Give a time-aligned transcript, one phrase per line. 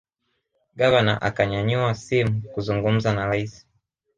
[0.79, 3.61] gavana akanyanyua simu kuzungumza na raisi